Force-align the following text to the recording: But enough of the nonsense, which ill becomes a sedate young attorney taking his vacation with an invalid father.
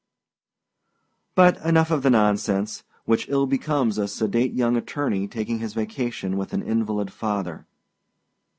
But 1.35 1.63
enough 1.63 1.91
of 1.91 2.01
the 2.01 2.09
nonsense, 2.09 2.83
which 3.05 3.29
ill 3.29 3.45
becomes 3.45 3.99
a 3.99 4.07
sedate 4.07 4.51
young 4.53 4.75
attorney 4.75 5.27
taking 5.27 5.59
his 5.59 5.75
vacation 5.75 6.37
with 6.37 6.53
an 6.53 6.63
invalid 6.63 7.13
father. 7.13 7.67